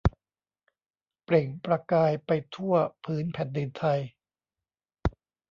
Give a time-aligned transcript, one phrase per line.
[1.23, 3.99] เปล่งประกายไปทั่วผืนแผ่นดินไทย